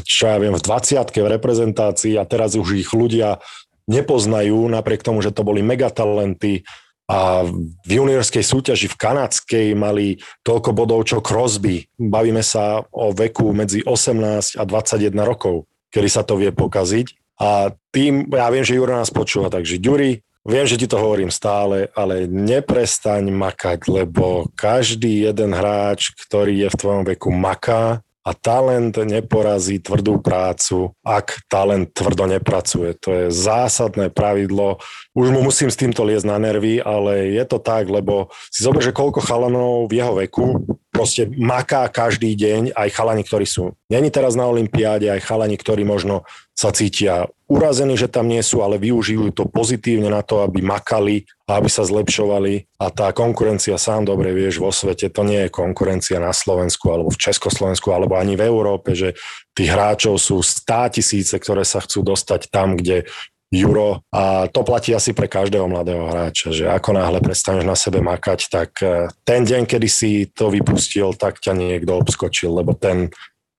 [0.05, 3.41] čo ja viem, v 20 v reprezentácii a teraz už ich ľudia
[3.89, 6.61] nepoznajú, napriek tomu, že to boli megatalenty
[7.09, 7.41] a
[7.81, 11.89] v juniorskej súťaži v kanadskej mali toľko bodov, čo Crosby.
[11.97, 17.17] Bavíme sa o veku medzi 18 a 21 rokov, kedy sa to vie pokaziť.
[17.41, 21.33] A tým, ja viem, že Juro nás počúva, takže Ďuri, viem, že ti to hovorím
[21.33, 28.31] stále, ale neprestaň makať, lebo každý jeden hráč, ktorý je v tvojom veku maká, a
[28.37, 32.93] talent neporazí tvrdú prácu, ak talent tvrdo nepracuje.
[33.01, 34.77] To je zásadné pravidlo.
[35.17, 38.85] Už mu musím s týmto liesť na nervy, ale je to tak, lebo si zober,
[38.85, 40.61] že koľko chalanov v jeho veku
[40.99, 43.71] proste maká každý deň, aj chalani, ktorí sú.
[43.87, 48.59] Není teraz na Olympiáde, aj chalani, ktorí možno sa cítia urazení, že tam nie sú,
[48.59, 52.67] ale využijú to pozitívne na to, aby makali a aby sa zlepšovali.
[52.83, 57.15] A tá konkurencia, sám dobre vieš, vo svete, to nie je konkurencia na Slovensku alebo
[57.15, 59.15] v Československu alebo ani v Európe, že
[59.55, 63.07] tých hráčov sú stá tisíce, ktoré sa chcú dostať tam, kde
[63.49, 67.97] Juro a to platí asi pre každého mladého hráča, že ako náhle prestaneš na sebe
[67.97, 73.09] makať, tak eh, ten deň, kedy si to vypustil, tak ťa niekto obskočil, lebo ten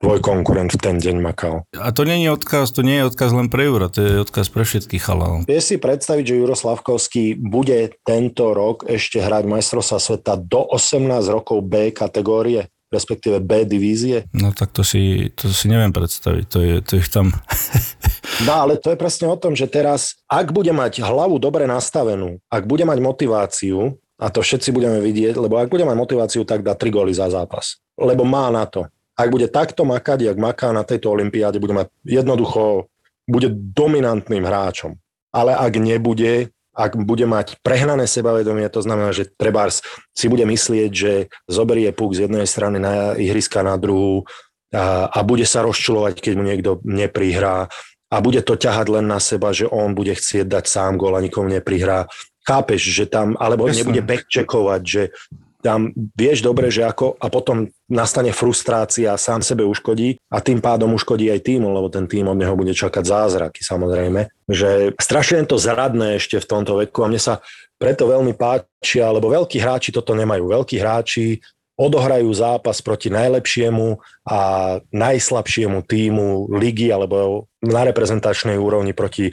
[0.00, 1.68] tvoj konkurent v ten deň makal.
[1.76, 4.48] A to nie je odkaz, to nie je odkaz len pre Jura, to je odkaz
[4.48, 5.44] pre všetkých chalanov.
[5.44, 11.04] Vieš si predstaviť, že Juro Slavkovský bude tento rok ešte hrať majstrovstva sveta do 18
[11.28, 12.72] rokov B kategórie?
[12.90, 14.26] Respektíve B divízie?
[14.34, 17.30] No tak to si, to si neviem predstaviť, to je, to je tam...
[18.46, 22.42] no ale to je presne o tom, že teraz, ak bude mať hlavu dobre nastavenú,
[22.50, 26.60] ak bude mať motiváciu, a to všetci budeme vidieť, lebo ak bude mať motiváciu, tak
[26.60, 27.80] dá 3 góly za zápas.
[27.96, 28.84] Lebo má na to
[29.20, 32.88] ak bude takto makať, jak maká na tejto olympiáde, bude mať jednoducho,
[33.28, 34.96] bude dominantným hráčom.
[35.28, 36.48] Ale ak nebude,
[36.80, 39.84] ak bude mať prehnané sebavedomie, to znamená, že Trebárs
[40.16, 41.12] si bude myslieť, že
[41.44, 44.24] zoberie puk z jednej strany na ihriska na druhú
[44.72, 47.68] a, a bude sa rozčulovať, keď mu niekto neprihrá
[48.10, 51.22] a bude to ťahať len na seba, že on bude chcieť dať sám gól a
[51.22, 52.10] nikomu neprihrá.
[52.42, 53.86] Chápeš, že tam, alebo Jasne.
[53.86, 55.02] nebude backcheckovať, že
[55.60, 60.96] tam vieš dobre, že ako a potom nastane frustrácia, sám sebe uškodí a tým pádom
[60.96, 64.32] uškodí aj týmu, lebo ten tým od neho bude čakať zázraky samozrejme.
[64.48, 67.34] Že strašne to zradné ešte v tomto veku a mne sa
[67.76, 70.48] preto veľmi páčia, lebo veľkí hráči toto nemajú.
[70.48, 71.40] Veľkí hráči
[71.80, 73.96] odohrajú zápas proti najlepšiemu
[74.28, 74.40] a
[74.92, 79.32] najslabšiemu týmu ligy alebo na reprezentačnej úrovni proti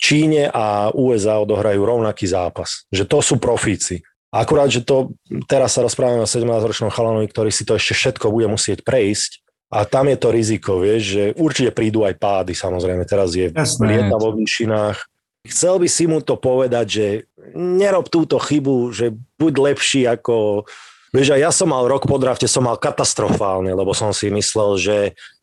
[0.00, 2.88] Číne a USA odohrajú rovnaký zápas.
[2.88, 4.00] Že to sú profíci.
[4.30, 5.10] Akurát, že to
[5.50, 9.86] teraz sa rozprávame o 17-ročnom chalanovi, ktorý si to ešte všetko bude musieť prejsť a
[9.86, 13.86] tam je to riziko, vieš, že určite prídu aj pády, samozrejme, teraz je Jasné.
[13.86, 14.98] lieta vo výšinách.
[15.46, 17.06] Chcel by si mu to povedať, že
[17.54, 20.66] nerob túto chybu, že buď lepší ako...
[21.14, 24.96] Vieš, ja som mal rok po drafte, som mal katastrofálne, lebo som si myslel, že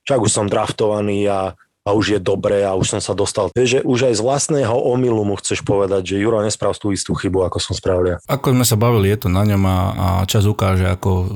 [0.07, 3.47] čak už som draftovaný a a už je dobré a už som sa dostal.
[3.55, 7.15] Vieš, že už aj z vlastného omylu mu chceš povedať, že Juro nesprav tú istú
[7.15, 8.17] chybu, ako som spravil ja.
[8.27, 11.27] Ako sme sa bavili, je to na ňom a, a čas ukáže, ako, e,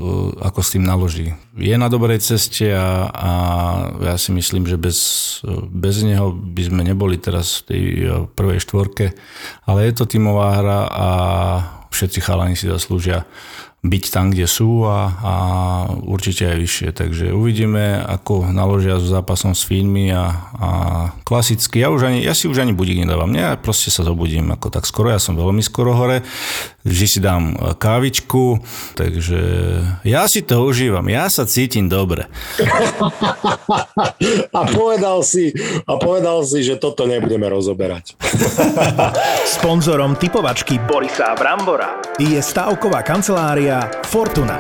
[0.44, 1.32] ako s tým naloží.
[1.56, 3.32] Je na dobrej ceste a, a
[4.12, 5.00] ja si myslím, že bez,
[5.72, 9.16] bez neho by sme neboli teraz v tej e, prvej štvorke,
[9.64, 11.08] ale je to tímová hra a
[11.92, 13.24] všetci chalani si zaslúžia
[13.82, 15.34] byť tam, kde sú a, a
[16.06, 16.90] určite aj vyššie.
[16.94, 20.70] Takže uvidíme, ako naložia s zápasom s Fínmi a, a
[21.26, 21.82] klasicky.
[21.82, 23.34] Ja, už ani, ja si už ani budík nedávam.
[23.34, 25.10] Ja proste sa zobudím ako tak skoro.
[25.10, 26.22] Ja som veľmi skoro hore.
[26.86, 28.62] Vždy si dám kávičku.
[29.02, 29.42] Takže
[30.06, 31.10] ja si to užívam.
[31.10, 32.30] Ja sa cítim dobre.
[34.58, 35.58] a povedal si,
[35.90, 38.14] a povedal si, že toto nebudeme rozoberať.
[39.58, 44.58] Sponzorom typovačky Borisa Brambora je stavková kancelária kancelária Fortuna.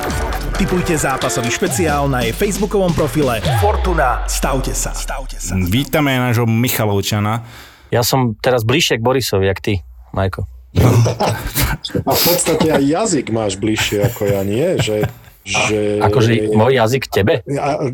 [0.55, 4.23] Typujte zápasový špeciál na jej facebookovom profile Fortuna.
[4.29, 4.95] Stavte sa.
[4.95, 5.57] Stavte sa.
[5.57, 7.43] Vítame nášho Michalovčana.
[7.91, 9.83] Ja som teraz bližšie k Borisovi, jak ty,
[10.15, 10.47] Majko.
[12.07, 14.79] A v podstate aj jazyk máš bližšie ako ja, nie?
[14.79, 15.97] Že že...
[15.97, 17.41] Akože môj jazyk tebe?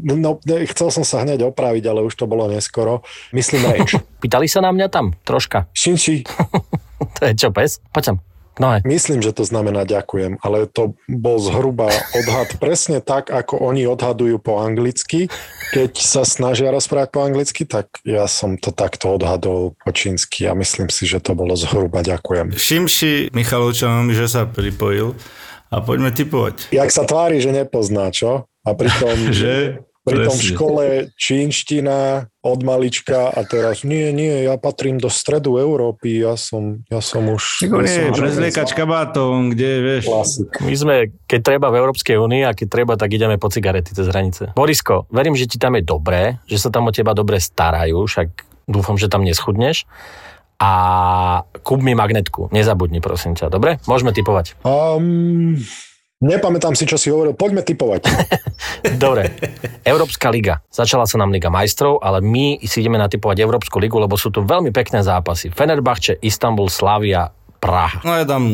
[0.03, 3.07] No, chcel som sa hneď opraviť, ale už to bolo neskoro.
[3.31, 3.95] Myslím reč.
[4.19, 5.71] Pýtali sa na mňa tam troška.
[5.71, 6.27] Šinči.
[7.15, 7.79] to je čo, pes?
[7.95, 8.17] Poď sem.
[8.57, 8.85] No aj.
[8.85, 14.41] Myslím, že to znamená ďakujem, ale to bol zhruba odhad presne tak, ako oni odhadujú
[14.41, 15.29] po anglicky.
[15.73, 20.57] Keď sa snažia rozprávať po anglicky, tak ja som to takto odhadol po čínsky a
[20.57, 22.53] myslím si, že to bolo zhruba ďakujem.
[22.53, 25.13] Šimši Michalovčanom, že sa pripojil
[25.67, 26.71] a poďme typovať.
[26.71, 28.47] Jak sa tvári, že nepozná, čo?
[28.63, 29.29] A pritom...
[29.35, 29.83] že?
[30.07, 30.85] Pri tom v škole
[31.19, 37.03] čínština od malička a teraz nie, nie, ja patrím do stredu Európy, ja som, ja
[37.03, 37.67] som už...
[37.67, 40.03] Ako nie, prezliekať kabátom, kde, vieš.
[40.07, 40.49] Klasik.
[40.63, 40.95] My sme,
[41.27, 44.55] keď treba v Európskej únii a keď treba, tak ideme po cigarety cez hranice.
[44.55, 48.47] Borisko, verím, že ti tam je dobré, že sa tam o teba dobre starajú, však
[48.63, 49.83] dúfam, že tam neschudneš
[50.57, 50.71] a
[51.61, 52.49] kúp mi magnetku.
[52.49, 53.53] Nezabudni, prosím ťa.
[53.53, 53.77] Dobre?
[53.85, 54.57] Môžeme typovať.
[54.65, 55.61] Um,
[56.21, 57.37] nepamätám si, čo si hovoril.
[57.37, 58.01] Poďme typovať.
[59.03, 59.33] Dobre.
[59.85, 60.61] Európska liga.
[60.69, 64.41] Začala sa nám Liga majstrov, ale my si ideme natypovať Európsku ligu, lebo sú tu
[64.43, 65.53] veľmi pekné zápasy.
[65.53, 68.05] Fenerbahče, Istanbul, Slavia, Praha.
[68.05, 68.45] No ja dám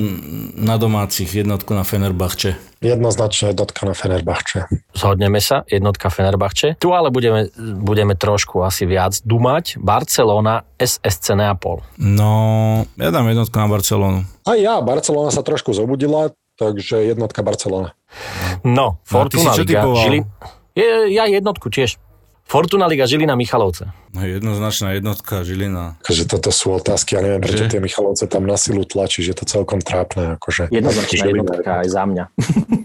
[0.56, 2.56] na domácich jednotku na Fenerbahče.
[2.80, 4.71] Jednoznačne jednotka na Fenerbahče.
[4.95, 6.80] Zhodneme sa, jednotka Fenerbahče.
[6.80, 7.52] Tu ale budeme,
[7.84, 9.80] budeme trošku asi viac dumať.
[9.80, 11.84] Barcelona, SSC Neapol.
[11.99, 12.32] No,
[12.95, 14.19] ja dám jednotku na Barcelonu.
[14.47, 17.93] A ja, Barcelona sa trošku zobudila, takže jednotka Barcelona.
[18.63, 19.83] No, Fortuna čo Liga.
[19.83, 20.19] Žili...
[20.73, 22.01] Je, ja jednotku tiež.
[22.43, 23.89] Fortuna Liga Žilina Michalovce.
[24.13, 25.97] No, jednoznačná jednotka Žilina.
[26.05, 29.47] Akože toto sú otázky, ja neviem, prečo tie Michalovce tam na silu tlačí, že to
[29.47, 30.37] celkom trápne.
[30.37, 30.69] Akože.
[30.69, 32.23] Jednoznačná jednotka aj za mňa.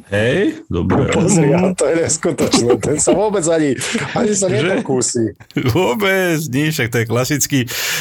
[0.08, 1.10] Hej, dobre.
[1.16, 2.70] Pozri, a to je neskutočné.
[2.80, 3.76] Ten sa vôbec ani,
[4.16, 5.36] ani sa nepokúsi.
[5.74, 7.58] Vôbec nie, však to je klasický,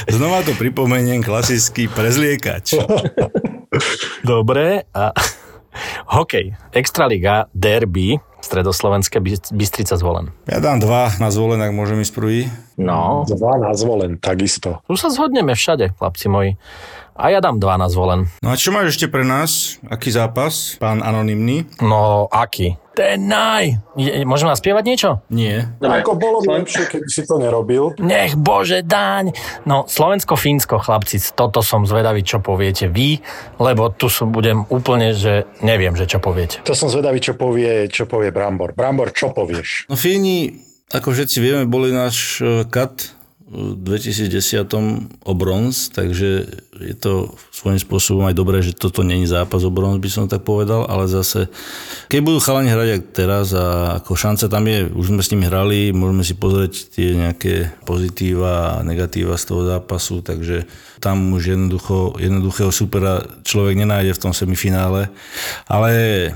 [0.08, 2.80] znova to pripomeniem, klasický prezliekač.
[4.24, 4.88] Dobre.
[4.96, 5.12] A...
[6.08, 6.56] Hokej.
[6.72, 10.30] Extraliga, derby, stredoslovenské Bys- Bystrica zvolen.
[10.46, 12.40] Ja dám dva na zvolen, ak môžem ísť prvý.
[12.78, 14.80] No, Dva na zvolen, takisto.
[14.86, 16.52] tu sa zhodneme všade, chlapci moji.
[17.18, 18.30] A ja dám dva na zvolen.
[18.40, 19.82] No a čo máš ešte pre nás?
[19.84, 21.66] Aký zápas, pán anonymný?
[21.82, 22.78] No, aký?
[22.94, 23.78] Ten naj!
[23.94, 25.10] Je- Môžem vás spievať niečo?
[25.30, 25.66] Nie.
[25.78, 27.98] Ako bolo by lepšie, keby si to nerobil.
[27.98, 29.34] Nech Bože daň!
[29.66, 33.18] No, Slovensko-Fínsko, chlapci, toto som zvedavý, čo poviete vy,
[33.58, 36.62] lebo tu som, budem úplne, že neviem, že čo poviete.
[36.66, 38.78] To som zvedavý, čo povie, čo povie Brambor.
[38.78, 39.90] Brambor, čo povieš?
[39.90, 40.54] No Fíni,
[40.90, 43.17] ako všetci vieme, boli náš eh, kat
[43.48, 44.68] 2010
[45.24, 50.04] o bronz, takže je to svojím spôsobom aj dobré, že toto není zápas o bronz,
[50.04, 51.48] by som tak povedal, ale zase,
[52.12, 55.48] keď budú chalani hrať jak teraz a ako šanca tam je, už sme s nimi
[55.48, 60.68] hrali, môžeme si pozrieť tie nejaké pozitíva a negatíva z toho zápasu, takže
[61.00, 65.08] tam už jednoducho, jednoduchého supera človek nenájde v tom semifinále,
[65.72, 65.92] ale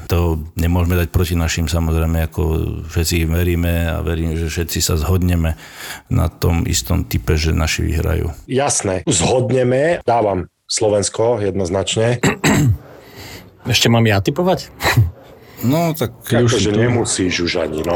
[0.07, 2.41] to nemôžeme dať proti našim samozrejme, ako
[2.87, 5.59] všetci im veríme a verím, že všetci sa zhodneme
[6.07, 8.33] na tom istom type, že naši vyhrajú.
[8.45, 12.21] Jasné, zhodneme, dávam Slovensko jednoznačne.
[13.73, 14.67] Ešte mám ja typovať?
[15.61, 17.93] No tak Akože nemusíš už ani, no.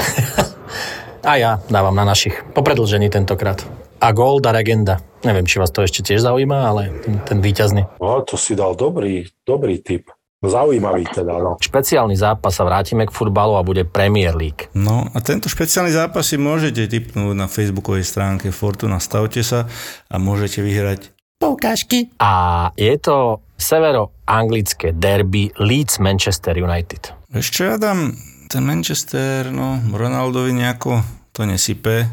[1.25, 2.37] A ja dávam na našich.
[2.53, 3.65] Po predlžení tentokrát.
[3.97, 5.01] A gól da legenda.
[5.25, 7.89] Neviem, či vás to ešte tiež zaujíma, ale ten, ten víťazný.
[7.97, 8.21] no.
[8.21, 10.13] to si dal dobrý, dobrý tip.
[10.47, 11.57] Zaujímavý teda, no.
[11.61, 14.69] Špeciálny zápas sa vrátime k futbalu a bude Premier League.
[14.77, 19.67] No a tento špeciálny zápas si môžete tipnúť na facebookovej stránke Fortuna, stavte sa
[20.09, 22.09] a môžete vyhrať poukážky.
[22.17, 27.13] A je to severoanglické derby Leeds Manchester United.
[27.31, 28.15] Ešte ja dám
[28.47, 31.03] ten Manchester, no Ronaldovi nejako
[31.35, 32.07] to nesype.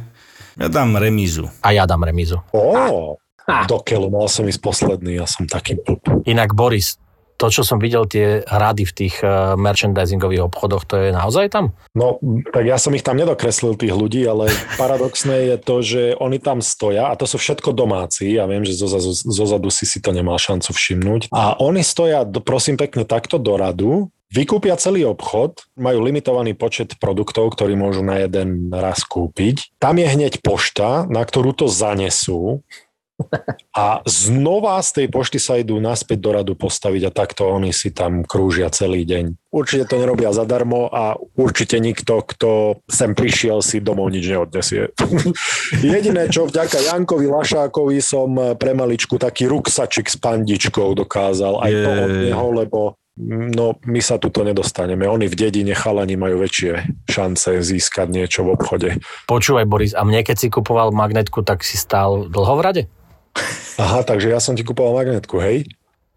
[0.59, 1.49] Ja dám remízu.
[1.65, 2.43] A ja dám remizu.
[2.53, 3.17] Ó,
[3.47, 6.27] do keľu, mal som ísť posledný, ja som taký blb.
[6.29, 7.01] Inak Boris,
[7.37, 11.77] to, čo som videl, tie hrady v tých uh, merchandisingových obchodoch, to je naozaj tam?
[11.97, 16.39] No, tak ja som ich tam nedokreslil, tých ľudí, ale paradoxné je to, že oni
[16.39, 18.37] tam stoja a to sú všetko domáci.
[18.37, 21.33] Ja viem, že zozadu, zozadu si si to nemal šancu všimnúť.
[21.35, 27.53] A oni stoja, prosím pekne, takto do radu, vykúpia celý obchod, majú limitovaný počet produktov,
[27.53, 29.77] ktorí môžu na jeden raz kúpiť.
[29.77, 32.65] Tam je hneď pošta, na ktorú to zanesú
[33.73, 37.95] a znova z tej pošty sa idú naspäť do radu postaviť a takto oni si
[37.95, 39.53] tam krúžia celý deň.
[39.53, 44.97] Určite to nerobia zadarmo a určite nikto, kto sem prišiel, si domov nič neodnesie.
[45.85, 51.61] Jediné, čo vďaka Jankovi Lašákovi som pre maličku taký ruksačik s pandičkou dokázal.
[51.61, 52.81] Aj to od neho, lebo
[53.29, 55.05] No, my sa tuto nedostaneme.
[55.05, 58.89] Oni v dedine chalani majú väčšie šance získať niečo v obchode.
[59.29, 62.83] Počúvaj, Boris, a mne keď si kupoval magnetku, tak si stál dlho v rade?
[63.81, 65.65] Aha, takže ja som ti kupoval magnetku, hej?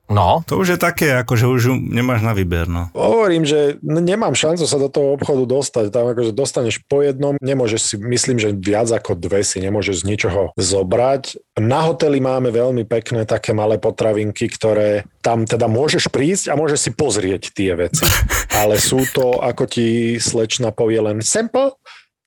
[0.05, 2.93] No, To už je také, ako že už nemáš na výber, no.
[2.93, 5.89] Hovorím, že nemám šancu sa do toho obchodu dostať.
[5.89, 10.07] Tam akože dostaneš po jednom, nemôžeš si, myslím, že viac ako dve si nemôžeš z
[10.13, 11.41] ničoho zobrať.
[11.57, 16.79] Na hoteli máme veľmi pekné také malé potravinky, ktoré tam teda môžeš prísť a môžeš
[16.85, 18.05] si pozrieť tie veci.
[18.61, 21.73] Ale sú to, ako ti slečna povie, len sample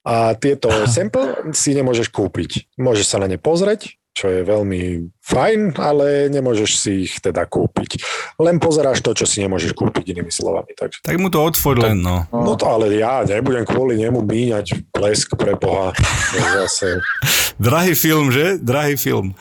[0.03, 2.75] a tieto sample si nemôžeš kúpiť.
[2.75, 8.03] Môžeš sa na ne pozrieť, čo je veľmi fajn, ale nemôžeš si ich teda kúpiť.
[8.43, 10.75] Len pozeráš to, čo si nemôžeš kúpiť inými slovami.
[10.75, 11.07] Takže.
[11.07, 12.27] Tak mu to otvoň len, no.
[12.35, 15.95] No to ale ja nebudem kvôli nemu míňať plesk pre Boha.
[16.35, 16.99] Zase
[17.59, 18.55] Drahý film, že?
[18.59, 19.35] Drahý film.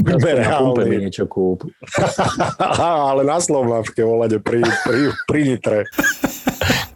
[0.00, 1.04] reálny.
[1.04, 1.68] niečo kúp.
[3.12, 5.78] Ale na Slováčke volade pri, pri, pri Nitre.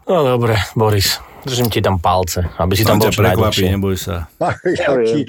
[0.09, 4.31] No dobre, Boris, držím ti tam palce, aby si tam bol čo prekvapí, neboj sa.
[4.39, 5.27] aký,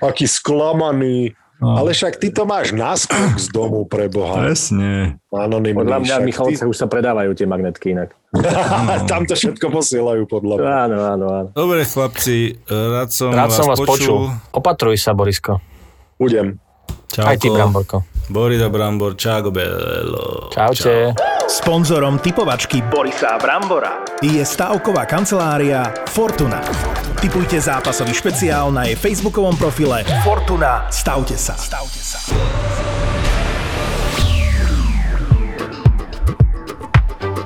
[0.00, 1.32] aký sklamaný.
[1.58, 4.46] Ale však ty to máš naskok z domu pre Boha.
[4.46, 5.18] Presne.
[5.34, 5.74] Anonymný.
[5.74, 8.14] Podľa mňa v Michalovce už sa predávajú tie magnetky inak.
[9.10, 10.70] Tam to všetko posielajú podľa mňa.
[10.86, 11.48] Áno, áno, áno.
[11.50, 14.30] Dobre chlapci, rád som, Rád som vás, vás počul.
[14.54, 15.58] Opatruj sa, Borisko.
[16.14, 16.62] Budem.
[17.10, 17.26] Čauko.
[17.26, 17.96] Aj ty, Bramborko.
[18.30, 19.18] Borida Brambor,
[19.50, 20.52] bello.
[20.54, 21.16] Čaute.
[21.48, 25.80] Sponzorom typovačky Borisa Brambora je stavková kancelária
[26.12, 26.60] Fortuna.
[27.24, 30.84] Typujte zápasový špeciál na jej facebookovom profile Fortuna.
[30.92, 31.56] Stavte sa.
[31.56, 32.20] Stavte sa.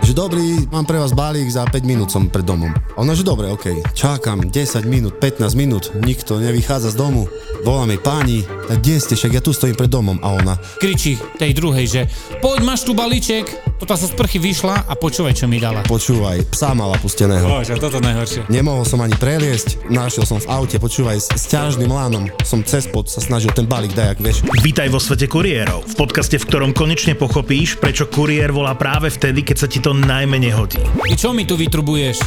[0.03, 2.75] Že dobrý, mám pre vás balík, za 5 minút som pred domom.
[2.75, 3.87] A ona, že dobre, ok.
[3.95, 7.31] Čakám 10 minút, 15 minút, nikto nevychádza z domu.
[7.63, 10.19] Volá mi páni, tak kde ste, však ja tu stojím pred domom.
[10.19, 12.01] A ona, kričí tej druhej, že
[12.43, 13.47] poď, máš tu balíček.
[13.79, 15.83] Toto sa z prchy vyšla a počúvaj, čo mi dala.
[15.87, 17.47] počúvaj, psa mala pusteného.
[17.47, 18.47] Bože, toto najhoršie.
[18.51, 22.87] Nemohol som ani preliesť, našiel som v aute, počúvaj, s, s ťažným lánom som cez
[22.87, 24.43] pod sa snažil ten balík dať, ak vieš.
[24.63, 29.43] Vítaj vo svete kuriérov, v podcaste, v ktorom konečne pochopíš, prečo kuriér volá práve vtedy,
[29.43, 30.79] keď sa ti to najmenej hodí.
[30.79, 32.23] Ty čo mi tu vytrubuješ?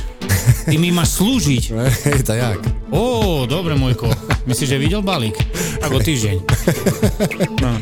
[0.67, 1.63] Ty mi máš slúžiť.
[2.11, 2.59] Hej, to jak?
[2.91, 4.11] Ó, dobre, môjko.
[4.45, 5.33] Myslíš, že videl balík?
[5.81, 6.37] Tak o týždeň.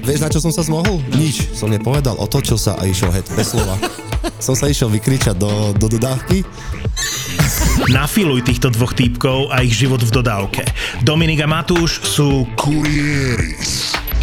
[0.07, 1.03] Vieš, na čo som sa zmohol?
[1.15, 1.51] Nič.
[1.51, 3.75] Som nepovedal, otočil sa a išiel het, bez slova.
[4.39, 6.47] som sa išiel vykričať do, do dodávky.
[7.91, 10.63] Nafiluj týchto dvoch týpkov a ich život v dodávke.
[11.03, 13.59] Dominik a Matúš sú kuriéri.